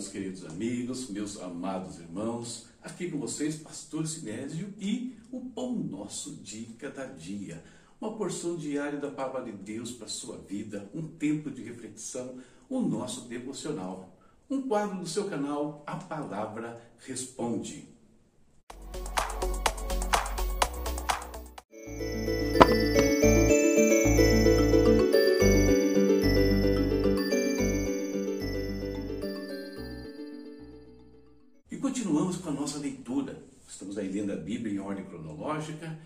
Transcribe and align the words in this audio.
Meus 0.00 0.12
queridos 0.12 0.46
amigos, 0.46 1.10
meus 1.10 1.38
amados 1.38 1.98
irmãos. 1.98 2.64
Aqui 2.82 3.10
com 3.10 3.18
vocês, 3.18 3.56
Pastor 3.56 4.06
Sinésio 4.06 4.72
e 4.80 5.14
o 5.30 5.40
Pão 5.40 5.74
Nosso 5.74 6.36
de 6.36 6.74
Cada 6.78 7.04
Dia. 7.04 7.62
Uma 8.00 8.16
porção 8.16 8.56
diária 8.56 8.98
da 8.98 9.10
Palavra 9.10 9.52
de 9.52 9.58
Deus 9.58 9.90
para 9.90 10.06
a 10.06 10.08
sua 10.08 10.38
vida, 10.38 10.90
um 10.94 11.06
tempo 11.06 11.50
de 11.50 11.62
reflexão, 11.62 12.38
o 12.66 12.80
nosso 12.80 13.28
devocional. 13.28 14.16
Um 14.48 14.62
quadro 14.62 14.98
do 14.98 15.06
seu 15.06 15.28
canal, 15.28 15.84
A 15.86 15.96
Palavra 15.96 16.80
Responde. 17.00 17.89
Continuamos 32.10 32.38
com 32.38 32.48
a 32.48 32.52
nossa 32.52 32.78
leitura. 32.78 33.40
Estamos 33.68 33.96
aí 33.96 34.08
lendo 34.10 34.32
a 34.32 34.36
Bíblia 34.36 34.74
em 34.74 34.80
ordem 34.80 35.04
cronológica 35.04 35.96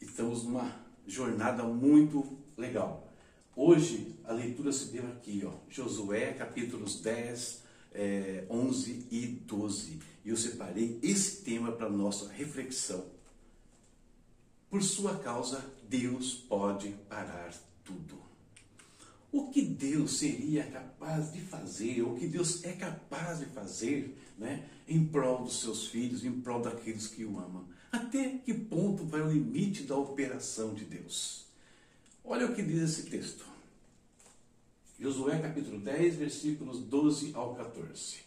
e 0.00 0.04
estamos 0.06 0.44
numa 0.44 0.74
jornada 1.06 1.62
muito 1.62 2.38
legal. 2.56 3.12
Hoje 3.54 4.18
a 4.24 4.32
leitura 4.32 4.72
se 4.72 4.86
deu 4.86 5.06
aqui, 5.08 5.42
ó, 5.44 5.52
Josué 5.68 6.32
capítulos 6.32 7.02
10, 7.02 7.64
é, 7.92 8.46
11 8.48 9.08
e 9.10 9.26
12. 9.26 10.00
E 10.24 10.30
eu 10.30 10.38
separei 10.38 10.98
esse 11.02 11.42
tema 11.42 11.70
para 11.70 11.90
nossa 11.90 12.32
reflexão. 12.32 13.04
Por 14.70 14.82
sua 14.82 15.18
causa, 15.18 15.62
Deus 15.86 16.32
pode 16.32 16.94
parar 17.10 17.52
tudo 17.84 18.22
o 19.32 19.48
que 19.48 19.62
Deus 19.62 20.18
seria 20.18 20.62
capaz 20.64 21.32
de 21.32 21.40
fazer, 21.40 22.02
o 22.02 22.14
que 22.14 22.28
Deus 22.28 22.62
é 22.64 22.72
capaz 22.72 23.38
de 23.38 23.46
fazer, 23.46 24.14
né, 24.38 24.68
em 24.86 25.06
prol 25.06 25.42
dos 25.42 25.60
seus 25.60 25.86
filhos, 25.86 26.22
em 26.22 26.40
prol 26.40 26.60
daqueles 26.60 27.06
que 27.06 27.24
o 27.24 27.38
amam. 27.38 27.64
Até 27.90 28.38
que 28.38 28.52
ponto 28.52 29.06
vai 29.06 29.22
o 29.22 29.32
limite 29.32 29.84
da 29.84 29.96
operação 29.96 30.74
de 30.74 30.84
Deus? 30.84 31.46
Olha 32.22 32.46
o 32.46 32.54
que 32.54 32.62
diz 32.62 32.82
esse 32.82 33.10
texto. 33.10 33.44
Josué 35.00 35.38
capítulo 35.40 35.80
10, 35.80 36.16
versículos 36.16 36.78
12 36.80 37.32
ao 37.34 37.54
14. 37.54 38.18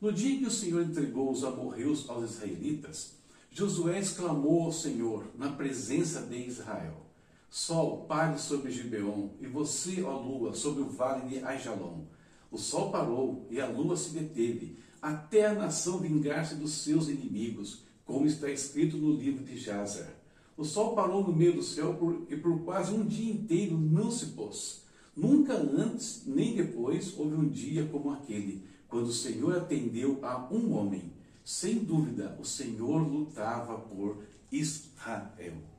No 0.00 0.12
dia 0.12 0.38
que 0.38 0.46
o 0.46 0.50
Senhor 0.50 0.82
entregou 0.82 1.30
os 1.30 1.44
amorreus 1.44 2.08
aos 2.10 2.32
israelitas, 2.32 3.12
Josué 3.52 4.00
exclamou 4.00 4.64
ao 4.64 4.72
Senhor 4.72 5.24
na 5.36 5.52
presença 5.52 6.22
de 6.22 6.36
Israel: 6.36 7.06
Sol, 7.52 8.04
pare 8.06 8.38
sobre 8.38 8.70
Gibeon, 8.70 9.30
e 9.40 9.46
você, 9.48 10.02
ó 10.02 10.16
lua, 10.20 10.54
sobre 10.54 10.82
o 10.82 10.88
vale 10.88 11.28
de 11.28 11.44
Aijalon. 11.44 12.04
O 12.48 12.56
sol 12.56 12.92
parou 12.92 13.48
e 13.50 13.60
a 13.60 13.66
lua 13.66 13.96
se 13.96 14.10
deteve, 14.10 14.78
até 15.02 15.46
a 15.46 15.54
nação 15.54 15.98
vingar-se 15.98 16.54
dos 16.54 16.72
seus 16.74 17.08
inimigos, 17.08 17.82
como 18.04 18.24
está 18.24 18.48
escrito 18.48 18.96
no 18.96 19.12
livro 19.16 19.44
de 19.44 19.56
Jazar. 19.58 20.14
O 20.56 20.64
sol 20.64 20.94
parou 20.94 21.26
no 21.26 21.34
meio 21.34 21.54
do 21.54 21.62
céu 21.62 21.94
por, 21.94 22.24
e 22.30 22.36
por 22.36 22.60
quase 22.60 22.94
um 22.94 23.04
dia 23.04 23.32
inteiro 23.32 23.76
não 23.76 24.12
se 24.12 24.26
pôs. 24.26 24.84
Nunca 25.16 25.54
antes 25.54 26.22
nem 26.26 26.54
depois 26.54 27.18
houve 27.18 27.34
um 27.34 27.48
dia 27.48 27.84
como 27.86 28.12
aquele, 28.12 28.64
quando 28.88 29.06
o 29.06 29.12
Senhor 29.12 29.56
atendeu 29.56 30.20
a 30.22 30.48
um 30.52 30.72
homem. 30.72 31.12
Sem 31.44 31.80
dúvida, 31.80 32.38
o 32.40 32.44
Senhor 32.44 33.00
lutava 33.00 33.76
por 33.76 34.22
Israel. 34.52 35.69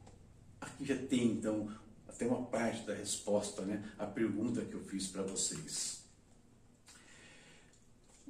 Aqui 0.61 0.85
já 0.85 0.95
tem 0.95 1.31
então 1.31 1.67
até 2.07 2.27
uma 2.27 2.43
parte 2.43 2.85
da 2.85 2.93
resposta, 2.93 3.63
né, 3.63 3.83
a 3.97 4.05
pergunta 4.05 4.61
que 4.61 4.75
eu 4.75 4.81
fiz 4.81 5.07
para 5.07 5.23
vocês. 5.23 6.01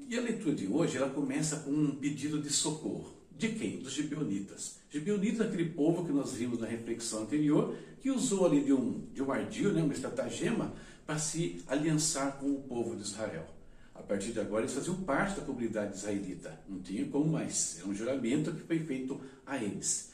E 0.08 0.18
a 0.18 0.22
leitura 0.22 0.56
de 0.56 0.68
hoje, 0.68 0.97
ela 0.97 1.09
começa 1.09 1.58
com 1.58 1.72
um 1.72 1.96
pedido 1.96 2.42
de 2.42 2.50
socorro. 2.50 3.14
De 3.38 3.50
quem? 3.50 3.80
Dos 3.80 3.94
gibeonitas. 3.94 4.78
Gibeonitas, 4.90 5.47
aquele 5.47 5.69
povo 5.69 6.06
que 6.06 6.12
nós 6.12 6.34
vimos 6.34 6.59
na 6.59 6.68
reflexão 6.68 7.24
anterior, 7.24 7.75
que 8.00 8.12
usou 8.12 8.46
ali 8.46 8.63
de 8.63 8.74
um, 8.74 9.08
de 9.13 9.22
um 9.22 9.31
ardil, 9.31 9.74
né, 9.74 9.81
uma 9.81 9.94
estratagema, 9.94 10.74
para 11.06 11.18
se 11.18 11.63
aliançar 11.68 12.38
com 12.38 12.52
o 12.52 12.62
povo 12.62 12.96
de 12.96 13.03
Israel. 13.03 13.48
A 13.96 14.02
partir 14.02 14.31
de 14.31 14.40
agora, 14.40 14.63
eles 14.63 14.74
faziam 14.74 14.96
parte 15.03 15.40
da 15.40 15.46
comunidade 15.46 15.96
israelita. 15.96 16.59
Não 16.68 16.81
tinha 16.81 17.06
como 17.08 17.31
mais. 17.31 17.78
Era 17.80 17.88
um 17.88 17.94
juramento 17.94 18.52
que 18.53 18.62
foi 18.62 18.80
feito 18.80 19.19
a 19.46 19.58
eles. 19.58 20.11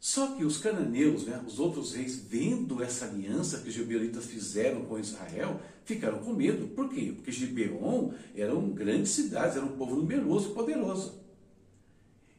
Só 0.00 0.34
que 0.34 0.46
os 0.46 0.56
cananeus, 0.56 1.26
né, 1.26 1.44
os 1.46 1.58
outros 1.58 1.94
reis, 1.94 2.16
vendo 2.16 2.82
essa 2.82 3.04
aliança 3.04 3.58
que 3.58 3.68
os 3.68 3.74
gibeonitas 3.74 4.24
fizeram 4.24 4.86
com 4.86 4.98
Israel, 4.98 5.60
ficaram 5.84 6.20
com 6.20 6.32
medo. 6.32 6.68
Por 6.68 6.88
quê? 6.88 7.12
Porque 7.14 7.30
Gibeon 7.30 8.14
eram 8.34 8.70
grandes 8.70 9.10
cidades, 9.10 9.58
era 9.58 9.66
um 9.66 9.76
povo 9.76 9.96
numeroso 9.96 10.52
e 10.52 10.54
poderoso. 10.54 11.20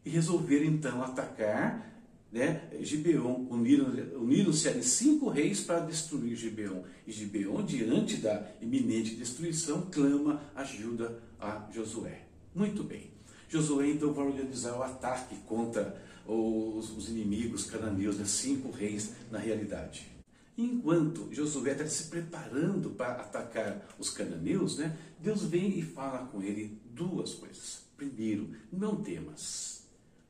E 0.03 0.09
resolveram 0.09 0.65
então 0.65 1.03
atacar 1.03 1.91
né, 2.31 2.67
Gibeon. 2.79 3.45
Uniram-se 3.51 4.15
uniram 4.15 4.51
ali 4.51 4.83
cinco 4.83 5.29
reis 5.29 5.61
para 5.61 5.81
destruir 5.81 6.35
Gibeon. 6.35 6.81
E 7.05 7.11
Gibeon, 7.11 7.63
diante 7.63 8.17
da 8.17 8.43
iminente 8.59 9.13
destruição, 9.13 9.87
clama 9.91 10.41
ajuda 10.55 11.21
a 11.39 11.69
Josué. 11.71 12.23
Muito 12.55 12.83
bem. 12.83 13.11
Josué 13.51 13.89
então 13.89 14.13
vai 14.13 14.25
organizar 14.25 14.77
o 14.77 14.81
ataque 14.81 15.35
contra 15.45 16.01
os, 16.25 16.89
os 16.95 17.09
inimigos 17.09 17.65
cananeus, 17.65 18.17
né? 18.17 18.23
cinco 18.23 18.71
reis 18.71 19.11
na 19.29 19.37
realidade. 19.37 20.09
Enquanto 20.57 21.27
Josué 21.33 21.73
está 21.73 21.85
se 21.85 22.05
preparando 22.05 22.91
para 22.91 23.21
atacar 23.21 23.85
os 23.99 24.09
cananeus, 24.09 24.77
né? 24.77 24.97
Deus 25.19 25.43
vem 25.43 25.77
e 25.77 25.81
fala 25.81 26.27
com 26.27 26.41
ele 26.41 26.79
duas 26.91 27.33
coisas. 27.33 27.81
Primeiro, 27.97 28.49
não 28.71 29.03
temas. 29.03 29.83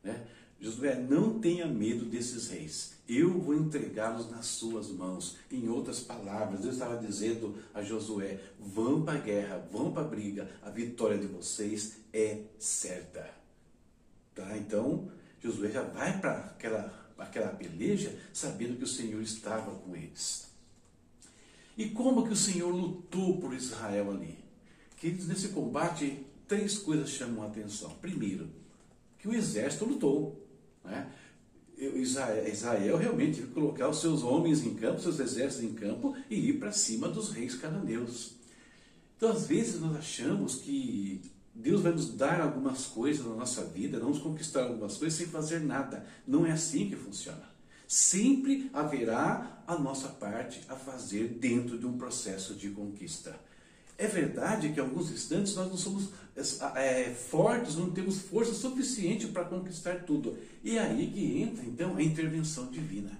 Né? 0.04 0.26
Josué, 0.62 0.96
não 0.96 1.40
tenha 1.40 1.66
medo 1.66 2.06
desses 2.06 2.50
reis. 2.50 2.94
Eu 3.10 3.40
vou 3.40 3.56
entregá-los 3.56 4.30
nas 4.30 4.46
suas 4.46 4.90
mãos. 4.90 5.36
Em 5.52 5.68
outras 5.68 6.00
palavras, 6.00 6.62
Deus 6.62 6.76
estava 6.76 7.04
dizendo 7.04 7.56
a 7.74 7.82
Josué: 7.82 8.40
vão 8.60 9.02
para 9.02 9.18
a 9.18 9.22
guerra, 9.22 9.68
vão 9.72 9.92
para 9.92 10.04
a 10.04 10.08
briga, 10.08 10.48
a 10.62 10.70
vitória 10.70 11.18
de 11.18 11.26
vocês 11.26 11.98
é 12.14 12.44
certa. 12.60 13.28
Tá? 14.36 14.56
Então, 14.56 15.12
Josué 15.42 15.72
já 15.72 15.82
vai 15.82 16.20
para 16.22 16.38
aquela, 16.38 17.14
aquela 17.18 17.50
peleja 17.50 18.16
sabendo 18.32 18.78
que 18.78 18.84
o 18.84 18.88
Senhor 18.88 19.22
estava 19.22 19.74
com 19.74 19.96
eles. 19.96 20.48
E 21.76 21.90
como 21.90 22.24
que 22.24 22.34
o 22.34 22.36
Senhor 22.36 22.70
lutou 22.70 23.40
por 23.40 23.56
Israel 23.56 24.12
ali? 24.12 24.38
Queridos, 24.98 25.28
nesse 25.28 25.48
combate, 25.50 26.24
três 26.48 26.78
coisas 26.78 27.10
chamam 27.10 27.44
a 27.44 27.48
atenção. 27.48 27.90
Primeiro, 28.00 28.48
que 29.18 29.28
o 29.28 29.34
exército 29.34 29.86
lutou. 29.86 30.41
Né? 30.84 31.12
Israel, 31.78 32.98
realmente 32.98 33.38
teve 33.38 33.48
que 33.48 33.54
colocar 33.54 33.90
os 33.90 34.00
seus 34.00 34.22
homens 34.22 34.64
em 34.64 34.76
campo, 34.76 35.02
seus 35.02 35.20
exércitos 35.20 35.64
em 35.64 35.74
campo 35.74 36.16
e 36.30 36.50
ir 36.50 36.60
para 36.60 36.72
cima 36.72 37.08
dos 37.08 37.32
reis 37.32 37.56
cananeus. 37.56 38.34
Então, 39.18 39.32
às 39.32 39.48
vezes, 39.48 39.82
nós 39.82 39.96
achamos 39.96 40.56
que 40.56 41.22
Deus 41.54 41.82
vai 41.82 41.92
nos 41.92 42.14
dar 42.14 42.40
algumas 42.40 42.86
coisas 42.86 43.26
na 43.26 43.36
nossa 43.36 43.66
vida, 43.66 44.00
vamos 44.00 44.20
conquistar 44.20 44.64
algumas 44.64 44.98
coisas 44.98 45.18
sem 45.18 45.28
fazer 45.28 45.60
nada. 45.60 46.06
Não 46.28 46.46
é 46.46 46.52
assim 46.52 46.90
que 46.90 46.96
funciona. 46.96 47.50
Sempre 47.88 48.70
haverá 48.74 49.64
a 49.68 49.78
nossa 49.78 50.08
parte 50.08 50.62
a 50.70 50.76
fazer 50.76 51.28
dentro 51.28 51.78
de 51.78 51.86
um 51.86 51.98
processo 51.98 52.54
de 52.56 52.70
conquista. 52.70 53.38
É 54.02 54.08
verdade 54.08 54.70
que 54.70 54.80
em 54.80 54.84
alguns 54.84 55.12
instantes 55.12 55.54
nós 55.54 55.70
não 55.70 55.78
somos 55.78 56.10
é, 56.76 57.14
fortes, 57.14 57.76
não 57.76 57.92
temos 57.92 58.18
força 58.18 58.52
suficiente 58.52 59.28
para 59.28 59.46
conquistar 59.46 60.06
tudo. 60.06 60.36
E 60.64 60.76
é 60.76 60.82
aí 60.82 61.06
que 61.06 61.40
entra 61.40 61.64
então 61.64 61.96
a 61.96 62.02
intervenção 62.02 62.66
divina. 62.72 63.12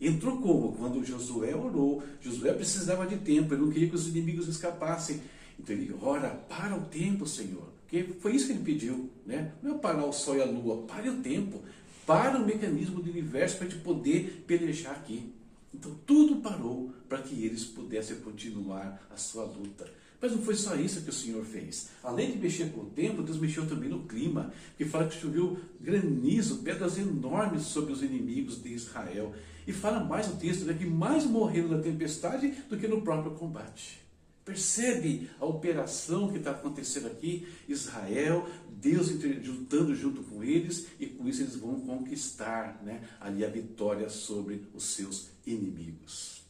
Entrou 0.00 0.40
como? 0.40 0.74
Quando 0.74 1.04
Josué 1.04 1.56
orou. 1.56 2.04
Josué 2.20 2.52
precisava 2.52 3.04
de 3.04 3.16
tempo, 3.16 3.52
ele 3.52 3.62
não 3.62 3.72
queria 3.72 3.88
que 3.88 3.96
os 3.96 4.06
inimigos 4.06 4.46
escapassem. 4.46 5.20
Então 5.58 5.74
ele 5.74 5.92
ora, 6.00 6.28
para 6.28 6.76
o 6.76 6.82
tempo, 6.82 7.26
Senhor. 7.26 7.66
Porque 7.82 8.04
foi 8.20 8.36
isso 8.36 8.46
que 8.46 8.52
ele 8.52 8.62
pediu, 8.62 9.10
né? 9.26 9.50
Não 9.60 9.74
é 9.74 9.78
parar 9.78 10.04
o 10.04 10.12
sol 10.12 10.36
e 10.36 10.40
a 10.40 10.44
lua, 10.44 10.84
pare 10.86 11.10
o 11.10 11.16
tempo, 11.16 11.60
para 12.06 12.38
o 12.38 12.46
mecanismo 12.46 13.02
do 13.02 13.10
universo 13.10 13.56
para 13.58 13.66
gente 13.66 13.82
poder 13.82 14.44
pelejar 14.46 14.92
aqui. 14.92 15.32
Então 15.74 15.92
tudo 16.06 16.36
parou 16.36 16.92
para 17.08 17.18
que 17.18 17.44
eles 17.44 17.64
pudessem 17.64 18.20
continuar 18.20 19.04
a 19.10 19.16
sua 19.16 19.42
luta. 19.42 20.01
Mas 20.22 20.30
não 20.30 20.40
foi 20.40 20.54
só 20.54 20.76
isso 20.76 21.02
que 21.02 21.10
o 21.10 21.12
Senhor 21.12 21.44
fez. 21.44 21.88
Além 22.00 22.30
de 22.30 22.38
mexer 22.38 22.70
com 22.70 22.82
o 22.82 22.90
tempo, 22.90 23.24
Deus 23.24 23.40
mexeu 23.40 23.66
também 23.68 23.88
no 23.88 24.04
clima, 24.04 24.52
que 24.78 24.84
fala 24.84 25.08
que 25.08 25.20
choveu 25.20 25.58
granizo, 25.80 26.58
pedras 26.58 26.96
enormes 26.96 27.62
sobre 27.62 27.92
os 27.92 28.04
inimigos 28.04 28.62
de 28.62 28.72
Israel. 28.72 29.34
E 29.66 29.72
fala 29.72 30.04
mais 30.04 30.28
o 30.28 30.36
texto, 30.36 30.64
né, 30.64 30.74
que 30.74 30.86
mais 30.86 31.26
morreram 31.26 31.70
na 31.70 31.82
tempestade 31.82 32.52
do 32.68 32.78
que 32.78 32.86
no 32.86 33.02
próprio 33.02 33.32
combate. 33.32 34.00
Percebe 34.44 35.28
a 35.40 35.44
operação 35.44 36.30
que 36.30 36.38
está 36.38 36.52
acontecendo 36.52 37.08
aqui? 37.08 37.48
Israel, 37.68 38.48
Deus 38.80 39.10
lutando 39.10 39.92
junto 39.92 40.22
com 40.22 40.44
eles, 40.44 40.86
e 41.00 41.06
com 41.06 41.28
isso 41.28 41.42
eles 41.42 41.56
vão 41.56 41.80
conquistar 41.80 42.80
né, 42.84 43.02
ali 43.20 43.44
a 43.44 43.48
vitória 43.48 44.08
sobre 44.08 44.62
os 44.72 44.84
seus 44.84 45.30
inimigos. 45.44 46.42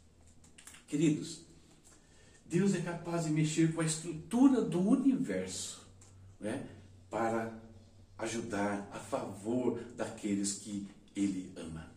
Queridos, 0.86 1.40
Deus 2.52 2.74
é 2.74 2.82
capaz 2.82 3.24
de 3.24 3.30
mexer 3.30 3.72
com 3.72 3.80
a 3.80 3.84
estrutura 3.86 4.60
do 4.60 4.78
universo, 4.78 5.86
né, 6.38 6.68
para 7.08 7.50
ajudar 8.18 8.90
a 8.92 8.98
favor 8.98 9.80
daqueles 9.96 10.58
que 10.58 10.86
Ele 11.16 11.50
ama. 11.56 11.90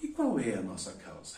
E 0.00 0.08
qual 0.08 0.40
é 0.40 0.54
a 0.54 0.62
nossa 0.62 0.92
causa? 0.92 1.36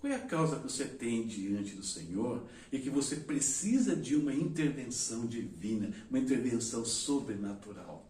Qual 0.00 0.10
é 0.10 0.16
a 0.16 0.26
causa 0.26 0.56
que 0.56 0.62
você 0.62 0.86
tem 0.86 1.26
diante 1.26 1.76
do 1.76 1.84
Senhor 1.84 2.46
e 2.72 2.78
que 2.78 2.88
você 2.88 3.16
precisa 3.16 3.94
de 3.94 4.16
uma 4.16 4.32
intervenção 4.32 5.26
divina, 5.26 5.92
uma 6.08 6.18
intervenção 6.18 6.82
sobrenatural? 6.82 8.06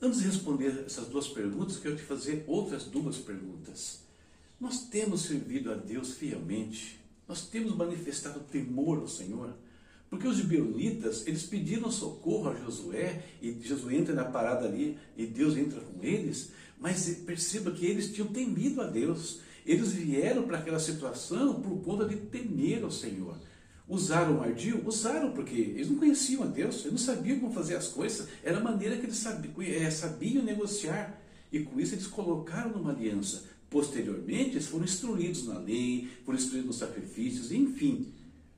De 0.00 0.20
responder 0.26 0.84
essas 0.84 1.06
duas 1.06 1.28
perguntas, 1.28 1.78
quero 1.78 1.96
te 1.96 2.02
fazer 2.02 2.44
outras 2.46 2.84
duas 2.84 3.16
perguntas. 3.16 4.03
Nós 4.60 4.84
temos 4.84 5.22
servido 5.22 5.72
a 5.72 5.74
Deus 5.74 6.14
fielmente? 6.14 7.00
Nós 7.26 7.46
temos 7.46 7.76
manifestado 7.76 8.40
temor 8.40 8.98
ao 8.98 9.08
Senhor? 9.08 9.54
Porque 10.08 10.28
os 10.28 10.36
gibeonitas, 10.36 11.26
eles 11.26 11.42
pediram 11.44 11.90
socorro 11.90 12.50
a 12.50 12.54
Josué, 12.54 13.24
e 13.42 13.52
Josué 13.62 13.96
entra 13.96 14.14
na 14.14 14.24
parada 14.24 14.66
ali, 14.66 14.96
e 15.16 15.26
Deus 15.26 15.56
entra 15.56 15.80
com 15.80 16.04
eles, 16.04 16.52
mas 16.78 17.08
perceba 17.26 17.72
que 17.72 17.84
eles 17.84 18.12
tinham 18.12 18.28
temido 18.28 18.80
a 18.80 18.86
Deus. 18.86 19.40
Eles 19.66 19.92
vieram 19.92 20.44
para 20.44 20.58
aquela 20.58 20.78
situação 20.78 21.60
por 21.60 21.82
conta 21.82 22.06
de 22.06 22.16
temer 22.16 22.84
ao 22.84 22.90
Senhor. 22.90 23.36
Usaram 23.88 24.38
o 24.38 24.42
ardil? 24.42 24.82
Usaram, 24.86 25.32
porque 25.32 25.54
eles 25.54 25.90
não 25.90 25.98
conheciam 25.98 26.44
a 26.44 26.46
Deus, 26.46 26.80
eles 26.80 26.92
não 26.92 26.98
sabiam 26.98 27.40
como 27.40 27.52
fazer 27.52 27.74
as 27.76 27.88
coisas, 27.88 28.28
era 28.42 28.58
a 28.58 28.62
maneira 28.62 28.96
que 28.96 29.06
eles 29.06 29.16
sabiam, 29.16 29.54
é, 29.62 29.90
sabiam 29.90 30.44
negociar. 30.44 31.20
E 31.50 31.60
com 31.60 31.78
isso 31.78 31.94
eles 31.94 32.06
colocaram 32.06 32.70
numa 32.70 32.90
aliança. 32.90 33.44
Posteriormente, 33.74 34.50
eles 34.50 34.68
foram 34.68 34.84
instruídos 34.84 35.48
na 35.48 35.58
lei, 35.58 36.08
foram 36.24 36.38
instruídos 36.38 36.68
nos 36.68 36.76
sacrifícios, 36.76 37.50
enfim. 37.50 38.12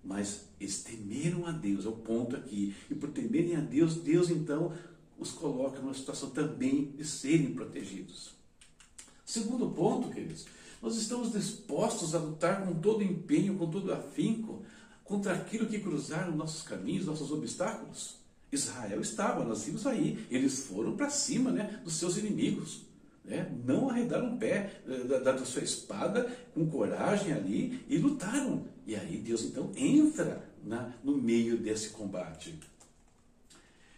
Mas 0.04 0.42
eles 0.60 0.82
temeram 0.82 1.46
a 1.46 1.52
Deus, 1.52 1.86
é 1.86 1.88
o 1.88 1.92
ponto 1.92 2.36
aqui. 2.36 2.74
E 2.90 2.94
por 2.94 3.08
temerem 3.08 3.56
a 3.56 3.60
Deus, 3.60 3.94
Deus 3.94 4.28
então 4.28 4.74
os 5.18 5.32
coloca 5.32 5.80
numa 5.80 5.94
situação 5.94 6.28
também 6.28 6.92
de 6.94 7.02
serem 7.02 7.54
protegidos. 7.54 8.32
Segundo 9.24 9.70
ponto, 9.70 10.10
queridos, 10.10 10.44
nós 10.82 10.98
estamos 10.98 11.32
dispostos 11.32 12.14
a 12.14 12.18
lutar 12.18 12.66
com 12.66 12.74
todo 12.74 13.02
empenho, 13.02 13.56
com 13.56 13.70
todo 13.70 13.94
afinco, 13.94 14.66
contra 15.02 15.32
aquilo 15.32 15.64
que 15.64 15.78
cruzaram 15.78 16.36
nossos 16.36 16.60
caminhos, 16.60 17.06
nossos 17.06 17.32
obstáculos? 17.32 18.16
Israel 18.52 19.00
estava, 19.00 19.46
nós 19.46 19.64
vimos 19.64 19.86
aí, 19.86 20.26
eles 20.30 20.66
foram 20.66 20.94
para 20.94 21.08
cima 21.08 21.50
né, 21.50 21.80
dos 21.82 21.94
seus 21.94 22.18
inimigos. 22.18 22.85
Né? 23.26 23.50
Não 23.64 23.90
arredaram 23.90 24.34
o 24.34 24.38
pé 24.38 24.80
eh, 24.86 25.04
da, 25.04 25.18
da, 25.18 25.44
sua 25.44 25.62
espada 25.62 26.30
com 26.54 26.70
coragem 26.70 27.32
ali 27.32 27.84
e 27.88 27.98
lutaram. 27.98 28.64
E 28.86 28.94
aí 28.94 29.18
Deus 29.18 29.42
então 29.42 29.72
entra 29.74 30.48
na, 30.64 30.94
no 31.02 31.18
meio 31.18 31.58
desse 31.58 31.90
combate. 31.90 32.54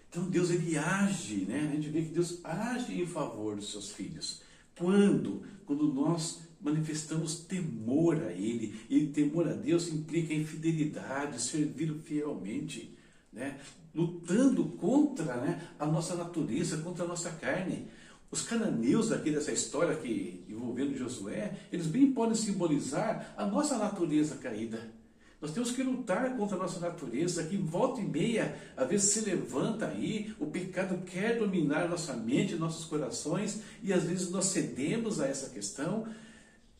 Então 0.08 0.25
Deus 0.30 0.50
ele 0.50 0.78
age, 0.78 1.44
né? 1.46 1.69
a 1.70 1.75
gente 1.75 1.90
vê 1.90 2.02
que 2.02 2.08
Deus 2.08 2.40
age 2.42 3.00
em 3.00 3.06
favor 3.06 3.56
dos 3.56 3.70
seus 3.70 3.90
filhos. 3.90 4.40
Quando? 4.75 5.42
Quando 5.66 5.92
nós 5.92 6.40
manifestamos 6.60 7.40
temor 7.40 8.22
a 8.22 8.32
Ele. 8.32 8.81
E 8.88 9.06
temor 9.06 9.48
a 9.48 9.52
Deus 9.52 9.88
implica 9.88 10.32
em 10.32 10.44
fidelidade, 10.44 11.40
servir 11.40 11.94
fielmente, 12.04 12.96
né? 13.32 13.58
lutando 13.94 14.64
contra 14.64 15.36
né, 15.36 15.69
a 15.78 15.86
nossa 15.86 16.14
natureza, 16.14 16.78
contra 16.78 17.04
a 17.04 17.08
nossa 17.08 17.31
carne. 17.32 17.88
Os 18.30 18.42
cananeus 18.42 19.10
aqui 19.10 19.30
dessa 19.30 19.52
história 19.52 19.96
que 19.96 20.44
envolvendo 20.48 20.96
Josué, 20.96 21.58
eles 21.72 21.86
bem 21.86 22.12
podem 22.12 22.34
simbolizar 22.34 23.34
a 23.36 23.46
nossa 23.46 23.78
natureza 23.78 24.36
caída. 24.36 24.92
Nós 25.40 25.52
temos 25.52 25.70
que 25.70 25.82
lutar 25.82 26.36
contra 26.36 26.56
a 26.56 26.58
nossa 26.58 26.80
natureza, 26.80 27.44
que 27.44 27.56
volta 27.56 28.00
e 28.00 28.04
meia, 28.04 28.58
às 28.76 28.88
vezes 28.88 29.10
se 29.10 29.20
levanta 29.20 29.86
aí, 29.86 30.34
o 30.38 30.46
pecado 30.46 31.04
quer 31.04 31.38
dominar 31.38 31.88
nossa 31.88 32.12
mente, 32.14 32.56
nossos 32.56 32.84
corações, 32.84 33.60
e 33.82 33.92
às 33.92 34.02
vezes 34.02 34.31
nós 34.31 34.46
cedemos 34.46 35.20
a 35.20 35.28
essa 35.28 35.48
questão, 35.50 36.08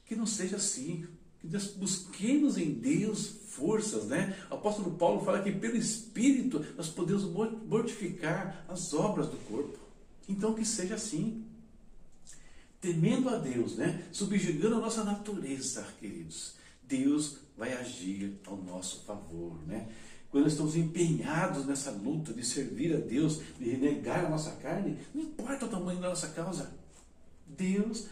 que 0.05 0.17
não 0.17 0.27
seja 0.27 0.57
assim. 0.57 1.07
Que 1.39 1.47
nós 1.47 1.69
busquemos 1.69 2.59
em 2.59 2.73
Deus 2.73 3.29
forças, 3.47 4.07
né? 4.07 4.37
O 4.51 4.55
apóstolo 4.55 4.91
Paulo 4.97 5.25
fala 5.25 5.41
que 5.41 5.53
pelo 5.53 5.77
Espírito 5.77 6.65
nós 6.77 6.89
podemos 6.89 7.23
mortificar 7.23 8.65
as 8.69 8.93
obras 8.93 9.29
do 9.29 9.37
corpo. 9.49 9.88
Então 10.29 10.55
que 10.55 10.65
seja 10.65 10.95
assim. 10.95 11.45
Temendo 12.81 13.29
a 13.29 13.39
Deus, 13.39 13.77
né? 13.77 14.07
Subjugando 14.13 14.77
a 14.77 14.81
nossa 14.81 15.03
natureza, 15.03 15.85
queridos. 15.99 16.55
Deus 16.83 17.39
vai 17.57 17.73
agir 17.73 18.39
ao 18.47 18.57
nosso 18.57 19.05
favor, 19.05 19.59
né? 19.67 19.89
Quando 20.31 20.47
estamos 20.47 20.77
empenhados 20.77 21.67
nessa 21.67 21.91
luta 21.91 22.33
de 22.33 22.45
servir 22.45 22.95
a 22.95 23.01
Deus, 23.01 23.41
de 23.59 23.71
renegar 23.71 24.27
a 24.27 24.29
nossa 24.29 24.53
carne, 24.57 24.99
não 25.15 25.23
importa 25.23 25.67
o 25.67 25.69
tamanho 25.69 26.01
da 26.01 26.11
nossa 26.11 26.29
causa. 26.29 26.71
Deus 27.47 28.07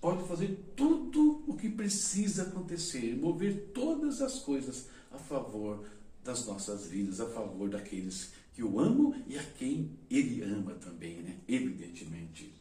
pode 0.00 0.26
fazer 0.26 0.58
tudo 0.76 1.44
o 1.46 1.56
que 1.56 1.68
precisa 1.68 2.42
acontecer, 2.42 3.16
mover 3.16 3.70
todas 3.72 4.20
as 4.20 4.40
coisas 4.40 4.86
a 5.12 5.16
favor 5.16 5.84
das 6.24 6.44
nossas 6.46 6.86
vidas, 6.86 7.20
a 7.20 7.26
favor 7.26 7.70
daqueles 7.70 8.32
que 8.52 8.62
o 8.62 8.78
amam 8.78 9.14
e 9.26 9.38
a 9.38 9.42
quem 9.42 9.98
ele 10.10 10.42
ama 10.42 10.74
também, 10.74 11.22
né? 11.22 11.38
Evidentemente. 11.48 12.52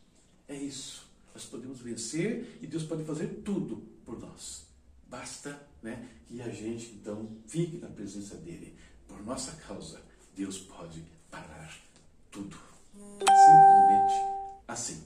É 0.48 0.56
isso. 0.56 1.10
Nós 1.34 1.46
podemos 1.46 1.80
vencer 1.80 2.60
e 2.62 2.68
Deus 2.68 2.84
pode 2.84 3.04
fazer 3.04 3.42
tudo 3.44 3.78
por 4.06 4.20
nós. 4.20 4.66
Basta 5.08 5.62
né, 5.82 6.08
que 6.26 6.42
a 6.42 6.50
gente 6.50 6.94
então 6.94 7.38
fique 7.48 7.78
na 7.78 7.88
presença 7.88 8.36
dele. 8.36 8.76
Por 9.08 9.24
nossa 9.26 9.52
causa, 9.68 10.02
Deus 10.36 10.60
pode 10.60 11.04
parar 11.30 11.78
tudo. 12.30 12.58
Simplesmente 12.94 14.32
assim. 14.68 15.04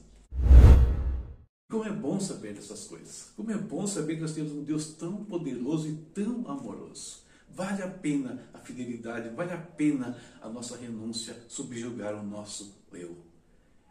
Como 1.70 1.84
é 1.84 1.92
bom 1.92 2.20
saber 2.20 2.54
dessas 2.54 2.86
coisas. 2.86 3.32
Como 3.36 3.52
é 3.52 3.58
bom 3.58 3.88
saber 3.88 4.16
que 4.16 4.22
nós 4.22 4.34
temos 4.34 4.52
um 4.52 4.64
Deus 4.64 4.94
tão 4.94 5.26
poderoso 5.26 5.88
e 5.90 5.96
tão 6.14 6.48
amoroso. 6.48 7.25
Vale 7.56 7.84
a 7.84 7.88
pena 7.88 8.50
a 8.54 8.60
fidelidade, 8.60 9.30
vale 9.30 9.54
a 9.54 9.58
pena 9.58 10.22
a 10.42 10.50
nossa 10.50 10.76
renúncia, 10.76 11.42
subjugar 11.48 12.14
o 12.14 12.22
nosso 12.22 12.84
eu. 12.92 13.18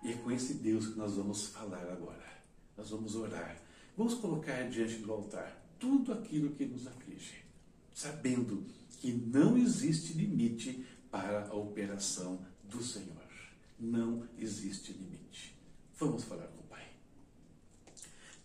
E 0.02 0.12
é 0.12 0.16
com 0.18 0.30
esse 0.30 0.54
Deus 0.54 0.88
que 0.88 0.98
nós 0.98 1.14
vamos 1.14 1.46
falar 1.46 1.90
agora. 1.90 2.22
Nós 2.76 2.90
vamos 2.90 3.16
orar. 3.16 3.56
Vamos 3.96 4.14
colocar 4.14 4.68
diante 4.68 4.96
do 4.96 5.10
altar 5.10 5.64
tudo 5.78 6.12
aquilo 6.12 6.50
que 6.50 6.66
nos 6.66 6.86
aflige, 6.86 7.42
sabendo 7.94 8.66
que 9.00 9.10
não 9.10 9.56
existe 9.56 10.12
limite 10.12 10.84
para 11.10 11.48
a 11.48 11.54
operação 11.54 12.44
do 12.64 12.82
Senhor. 12.82 13.24
Não 13.80 14.28
existe 14.38 14.92
limite. 14.92 15.58
Vamos 15.98 16.24
falar 16.24 16.48
com 16.48 16.63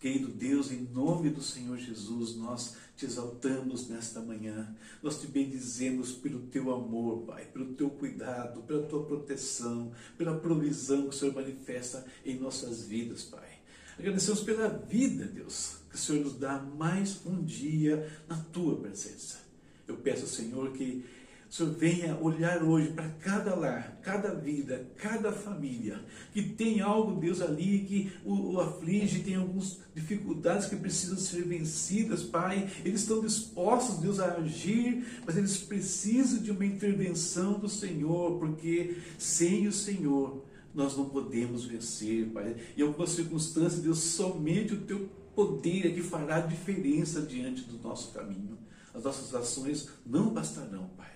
Querido 0.00 0.28
Deus, 0.28 0.72
em 0.72 0.88
nome 0.94 1.28
do 1.28 1.42
Senhor 1.42 1.76
Jesus, 1.76 2.34
nós 2.34 2.74
te 2.96 3.04
exaltamos 3.04 3.86
nesta 3.86 4.18
manhã. 4.18 4.74
Nós 5.02 5.20
te 5.20 5.26
bendizemos 5.26 6.10
pelo 6.10 6.40
teu 6.46 6.72
amor, 6.74 7.26
Pai, 7.26 7.44
pelo 7.44 7.74
teu 7.74 7.90
cuidado, 7.90 8.62
pela 8.62 8.86
tua 8.86 9.04
proteção, 9.04 9.92
pela 10.16 10.38
provisão 10.38 11.02
que 11.02 11.08
o 11.10 11.12
Senhor 11.12 11.34
manifesta 11.34 12.06
em 12.24 12.40
nossas 12.40 12.82
vidas, 12.82 13.24
Pai. 13.24 13.58
Agradecemos 13.98 14.42
pela 14.42 14.68
vida, 14.68 15.26
Deus, 15.26 15.76
que 15.90 15.96
o 15.96 15.98
Senhor 15.98 16.24
nos 16.24 16.38
dá 16.38 16.58
mais 16.58 17.20
um 17.26 17.44
dia 17.44 18.10
na 18.26 18.38
tua 18.38 18.80
presença. 18.80 19.40
Eu 19.86 19.98
peço, 19.98 20.26
Senhor, 20.26 20.72
que 20.72 21.04
Senhor 21.50 21.72
venha 21.72 22.16
olhar 22.16 22.62
hoje 22.62 22.92
para 22.92 23.08
cada 23.08 23.56
lar, 23.56 23.98
cada 24.02 24.32
vida, 24.32 24.86
cada 24.96 25.32
família, 25.32 26.00
que 26.32 26.42
tem 26.42 26.80
algo, 26.80 27.20
Deus, 27.20 27.40
ali 27.40 27.80
que 27.80 28.12
o, 28.24 28.52
o 28.52 28.60
aflige, 28.60 29.24
tem 29.24 29.34
algumas 29.34 29.80
dificuldades 29.92 30.68
que 30.68 30.76
precisam 30.76 31.18
ser 31.18 31.42
vencidas, 31.42 32.22
Pai. 32.22 32.70
Eles 32.84 33.00
estão 33.00 33.20
dispostos, 33.20 33.98
Deus, 33.98 34.20
a 34.20 34.36
agir, 34.36 35.04
mas 35.26 35.36
eles 35.36 35.56
precisam 35.56 36.40
de 36.40 36.52
uma 36.52 36.64
intervenção 36.64 37.58
do 37.58 37.68
Senhor, 37.68 38.38
porque 38.38 38.98
sem 39.18 39.66
o 39.66 39.72
Senhor 39.72 40.44
nós 40.72 40.96
não 40.96 41.08
podemos 41.08 41.64
vencer, 41.64 42.28
Pai. 42.28 42.54
Em 42.76 42.82
algumas 42.82 43.10
circunstâncias, 43.10 43.82
Deus, 43.82 43.98
somente 43.98 44.74
o 44.74 44.82
Teu 44.82 45.08
poder 45.34 45.88
é 45.88 45.90
que 45.90 46.02
fará 46.02 46.40
diferença 46.40 47.22
diante 47.22 47.62
do 47.62 47.76
nosso 47.82 48.12
caminho. 48.12 48.56
As 48.94 49.02
nossas 49.02 49.34
ações 49.34 49.88
não 50.06 50.32
bastarão, 50.32 50.88
Pai. 50.96 51.09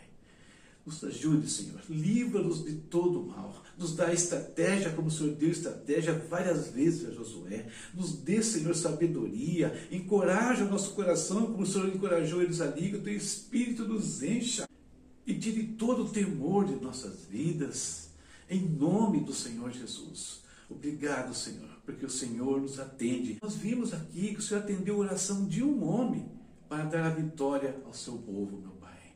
Nos 0.86 1.02
ajude, 1.02 1.48
Senhor. 1.48 1.80
Livra-nos 1.88 2.62
de 2.62 2.74
todo 2.74 3.22
mal. 3.22 3.62
Nos 3.78 3.96
dá 3.96 4.12
estratégia, 4.12 4.92
como 4.92 5.08
o 5.08 5.10
Senhor 5.10 5.34
deu 5.34 5.50
estratégia 5.50 6.12
várias 6.28 6.68
vezes 6.68 7.08
a 7.08 7.12
Josué. 7.12 7.66
Nos 7.94 8.12
dê, 8.12 8.42
Senhor, 8.42 8.74
sabedoria. 8.74 9.88
Encoraja 9.90 10.64
o 10.64 10.70
nosso 10.70 10.92
coração, 10.92 11.46
como 11.46 11.62
o 11.62 11.66
Senhor 11.66 11.88
encorajou 11.88 12.42
eles 12.42 12.60
ali. 12.60 12.90
Que 12.90 12.96
o 12.96 13.02
teu 13.02 13.16
Espírito 13.16 13.88
nos 13.88 14.22
encha. 14.22 14.68
E 15.26 15.34
tire 15.34 15.68
todo 15.68 16.04
o 16.04 16.08
temor 16.08 16.66
de 16.66 16.74
nossas 16.74 17.24
vidas. 17.24 18.10
Em 18.48 18.60
nome 18.60 19.20
do 19.20 19.32
Senhor 19.32 19.72
Jesus. 19.72 20.42
Obrigado, 20.68 21.34
Senhor, 21.34 21.68
porque 21.84 22.04
o 22.04 22.10
Senhor 22.10 22.60
nos 22.60 22.78
atende. 22.78 23.38
Nós 23.42 23.54
vimos 23.54 23.94
aqui 23.94 24.34
que 24.34 24.40
o 24.40 24.42
Senhor 24.42 24.60
atendeu 24.60 24.96
a 24.96 24.98
oração 24.98 25.46
de 25.46 25.62
um 25.62 25.82
homem 25.84 26.28
para 26.68 26.84
dar 26.84 27.06
a 27.06 27.10
vitória 27.10 27.80
ao 27.86 27.92
seu 27.94 28.14
povo, 28.14 28.58
meu 28.58 28.72
Pai. 28.72 29.14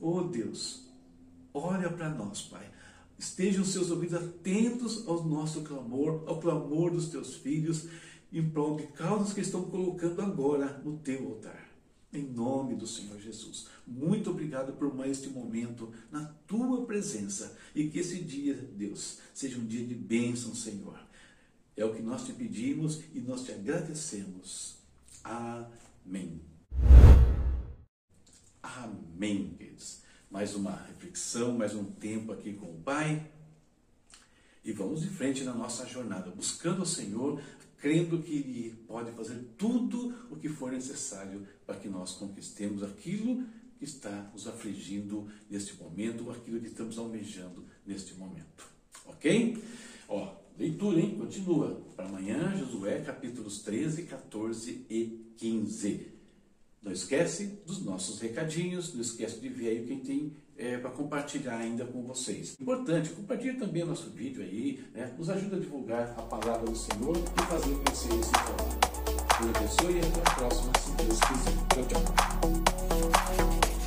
Oh 0.00 0.22
Deus, 0.22 0.87
olha 1.58 1.90
para 1.90 2.08
nós, 2.08 2.42
Pai. 2.42 2.70
Estejam 3.18 3.64
seus 3.64 3.90
ouvidos 3.90 4.14
atentos 4.14 5.06
ao 5.08 5.24
nosso 5.24 5.62
clamor, 5.62 6.22
ao 6.26 6.38
clamor 6.38 6.92
dos 6.92 7.08
teus 7.08 7.34
filhos, 7.34 7.88
em 8.32 8.48
prol 8.48 8.76
de 8.76 8.86
causas 8.88 9.32
que 9.32 9.40
estão 9.40 9.64
colocando 9.64 10.22
agora 10.22 10.80
no 10.84 10.98
teu 10.98 11.26
altar. 11.26 11.68
Em 12.12 12.22
nome 12.22 12.74
do 12.76 12.86
Senhor 12.86 13.18
Jesus. 13.20 13.66
Muito 13.86 14.30
obrigado 14.30 14.72
por 14.74 14.94
mais 14.94 15.18
este 15.18 15.28
momento 15.28 15.92
na 16.10 16.24
tua 16.46 16.86
presença. 16.86 17.56
E 17.74 17.88
que 17.88 17.98
esse 17.98 18.20
dia, 18.20 18.54
Deus, 18.54 19.18
seja 19.34 19.58
um 19.58 19.66
dia 19.66 19.84
de 19.84 19.94
bênção, 19.94 20.54
Senhor. 20.54 20.98
É 21.76 21.84
o 21.84 21.94
que 21.94 22.02
nós 22.02 22.24
te 22.24 22.32
pedimos 22.32 23.00
e 23.12 23.20
nós 23.20 23.44
te 23.44 23.52
agradecemos. 23.52 24.76
Amém. 25.22 26.40
Amém, 28.62 29.54
queridos. 29.58 30.07
Mais 30.30 30.54
uma 30.54 30.76
reflexão, 30.86 31.56
mais 31.56 31.74
um 31.74 31.84
tempo 31.84 32.32
aqui 32.32 32.52
com 32.52 32.66
o 32.66 32.82
Pai. 32.84 33.26
E 34.62 34.72
vamos 34.72 35.02
em 35.02 35.08
frente 35.08 35.42
na 35.42 35.54
nossa 35.54 35.86
jornada, 35.86 36.30
buscando 36.30 36.82
o 36.82 36.86
Senhor, 36.86 37.40
crendo 37.78 38.18
que 38.22 38.32
Ele 38.32 38.74
pode 38.86 39.10
fazer 39.12 39.42
tudo 39.56 40.14
o 40.30 40.36
que 40.36 40.50
for 40.50 40.70
necessário 40.70 41.46
para 41.66 41.76
que 41.76 41.88
nós 41.88 42.12
conquistemos 42.12 42.82
aquilo 42.82 43.42
que 43.78 43.84
está 43.84 44.30
nos 44.30 44.46
afligindo 44.46 45.30
neste 45.48 45.74
momento, 45.82 46.30
aquilo 46.30 46.60
que 46.60 46.66
estamos 46.66 46.98
almejando 46.98 47.64
neste 47.86 48.12
momento. 48.12 48.68
Ok? 49.06 49.56
Ó, 50.10 50.34
leitura, 50.58 51.00
hein? 51.00 51.16
Continua. 51.18 51.80
Para 51.96 52.06
amanhã, 52.06 52.54
Josué, 52.54 53.00
capítulos 53.00 53.62
13, 53.62 54.02
14 54.02 54.84
e 54.90 55.32
15. 55.38 56.17
Não 56.82 56.92
esquece 56.92 57.60
dos 57.66 57.84
nossos 57.84 58.20
recadinhos, 58.20 58.94
não 58.94 59.00
esquece 59.00 59.40
de 59.40 59.48
ver 59.48 59.68
aí 59.68 59.86
quem 59.86 60.00
tem 60.00 60.36
é, 60.56 60.76
para 60.78 60.90
compartilhar 60.90 61.56
ainda 61.56 61.84
com 61.84 62.02
vocês. 62.02 62.56
Importante, 62.60 63.10
compartilhe 63.10 63.58
também 63.58 63.84
nosso 63.84 64.10
vídeo 64.10 64.42
aí, 64.42 64.84
né? 64.92 65.14
nos 65.16 65.28
ajuda 65.30 65.56
a 65.56 65.60
divulgar 65.60 66.14
a 66.16 66.22
palavra 66.22 66.70
do 66.70 66.76
Senhor 66.76 67.16
e 67.16 67.42
fazer 67.46 67.74
crescer 67.84 68.14
esse 68.18 68.32
trabalho. 68.32 68.78
Deus 69.40 69.56
abençoe 69.56 69.94
e 69.94 69.98
até 69.98 70.20
a 70.20 70.34
próxima, 70.34 70.72
se 70.78 70.90
Deus 70.92 71.20
quiser. 71.20 71.56
Tchau, 71.68 71.84
tchau. 71.86 73.77